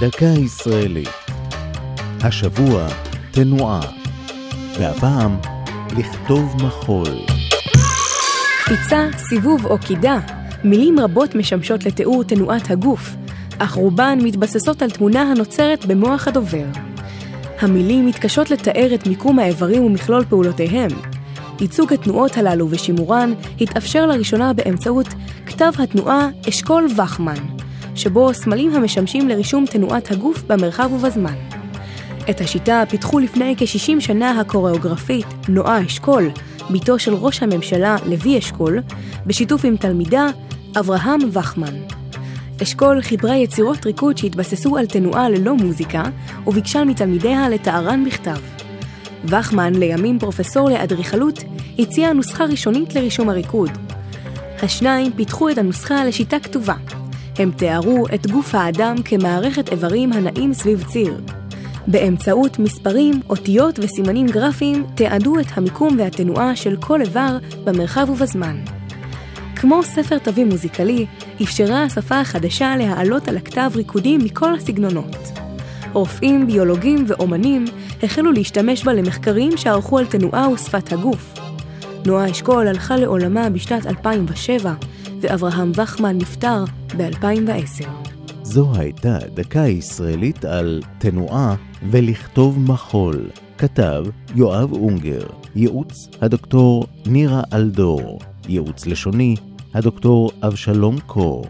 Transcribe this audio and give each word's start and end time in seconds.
דקה 0.00 0.24
ישראלית. 0.24 1.08
השבוע 2.20 2.88
תנועה, 3.30 3.80
והפעם 4.78 5.36
לכתוב 5.98 6.56
מחול. 6.64 7.06
קפיצה, 8.64 9.08
סיבוב 9.16 9.66
או 9.66 9.78
קידה, 9.78 10.18
מילים 10.64 11.00
רבות 11.00 11.34
משמשות 11.34 11.86
לתיאור 11.86 12.24
תנועת 12.24 12.70
הגוף, 12.70 13.16
אך 13.58 13.74
רובן 13.74 14.18
מתבססות 14.22 14.82
על 14.82 14.90
תמונה 14.90 15.22
הנוצרת 15.22 15.86
במוח 15.86 16.28
הדובר. 16.28 16.66
המילים 17.60 18.06
מתקשות 18.06 18.50
לתאר 18.50 18.94
את 18.94 19.06
מיקום 19.06 19.38
האיברים 19.38 19.84
ומכלול 19.84 20.24
פעולותיהם. 20.28 20.90
ייצוג 21.60 21.92
התנועות 21.92 22.36
הללו 22.36 22.70
ושימורן 22.70 23.32
התאפשר 23.60 24.06
לראשונה 24.06 24.52
באמצעות 24.52 25.08
כתב 25.46 25.72
התנועה 25.78 26.28
אשכול 26.48 26.86
וכמן, 26.96 27.59
שבו 28.00 28.34
סמלים 28.34 28.74
המשמשים 28.74 29.28
לרישום 29.28 29.66
תנועת 29.66 30.10
הגוף 30.10 30.42
במרחב 30.42 30.92
ובזמן. 30.92 31.34
את 32.30 32.40
השיטה 32.40 32.82
פיתחו 32.88 33.18
לפני 33.18 33.54
כ-60 33.58 34.00
שנה 34.00 34.40
הקוריאוגרפית 34.40 35.26
נועה 35.48 35.86
אשכול, 35.86 36.30
בתו 36.70 36.98
של 36.98 37.14
ראש 37.14 37.42
הממשלה 37.42 37.96
לוי 38.06 38.38
אשכול, 38.38 38.78
בשיתוף 39.26 39.64
עם 39.64 39.76
תלמידה 39.76 40.26
אברהם 40.78 41.20
וכמן. 41.32 41.74
אשכול 42.62 43.02
חיברה 43.02 43.36
יצירות 43.36 43.86
ריקוד 43.86 44.18
שהתבססו 44.18 44.76
על 44.76 44.86
תנועה 44.86 45.28
ללא 45.28 45.54
מוזיקה, 45.54 46.02
וביקשה 46.46 46.84
מתלמידיה 46.84 47.48
לתארן 47.48 48.04
בכתב. 48.04 48.40
וכמן, 49.24 49.74
לימים 49.74 50.18
פרופסור 50.18 50.70
לאדריכלות, 50.70 51.44
הציע 51.78 52.12
נוסחה 52.12 52.44
ראשונית 52.44 52.94
לרישום 52.94 53.28
הריקוד. 53.28 53.70
השניים 54.62 55.12
פיתחו 55.12 55.48
את 55.50 55.58
הנוסחה 55.58 56.04
לשיטה 56.04 56.38
כתובה. 56.40 56.74
הם 57.40 57.50
תיארו 57.50 58.06
את 58.14 58.30
גוף 58.30 58.54
האדם 58.54 58.96
כמערכת 59.04 59.72
איברים 59.72 60.12
הנעים 60.12 60.54
סביב 60.54 60.84
ציר. 60.84 61.20
באמצעות 61.86 62.58
מספרים, 62.58 63.20
אותיות 63.30 63.78
וסימנים 63.78 64.26
גרפיים 64.26 64.86
תיעדו 64.94 65.40
את 65.40 65.46
המיקום 65.54 65.96
והתנועה 65.98 66.56
של 66.56 66.76
כל 66.76 67.00
איבר 67.00 67.38
במרחב 67.64 68.10
ובזמן. 68.10 68.56
כמו 69.56 69.82
ספר 69.82 70.18
תווים 70.18 70.48
מוזיקלי, 70.48 71.06
אפשרה 71.42 71.82
השפה 71.82 72.20
החדשה 72.20 72.76
להעלות 72.76 73.28
על 73.28 73.36
הכתב 73.36 73.70
ריקודים 73.74 74.20
מכל 74.24 74.54
הסגנונות. 74.54 75.16
רופאים, 75.92 76.46
ביולוגים 76.46 77.04
ואומנים 77.06 77.64
החלו 78.02 78.32
להשתמש 78.32 78.84
בה 78.84 78.92
למחקרים 78.92 79.56
שערכו 79.56 79.98
על 79.98 80.06
תנועה 80.06 80.48
ושפת 80.50 80.92
הגוף. 80.92 81.34
נועה 82.06 82.30
אשכול 82.30 82.68
הלכה 82.68 82.96
לעולמה 82.96 83.50
בשנת 83.50 83.86
2007, 83.86 84.74
ואברהם 85.20 85.72
וכמן 85.74 86.18
נפטר 86.18 86.64
ב-2010. 86.96 87.88
זו 88.42 88.72
הייתה 88.74 89.18
דקה 89.34 89.60
ישראלית 89.60 90.44
על 90.44 90.82
תנועה 90.98 91.54
ולכתוב 91.90 92.58
מחול. 92.58 93.30
כתב 93.58 94.04
יואב 94.34 94.72
אונגר, 94.72 95.26
ייעוץ 95.56 96.08
הדוקטור 96.20 96.86
נירה 97.06 97.42
אלדור, 97.52 98.18
ייעוץ 98.48 98.86
לשוני 98.86 99.36
הדוקטור 99.74 100.30
אבשלום 100.42 101.00
קור. 101.06 101.46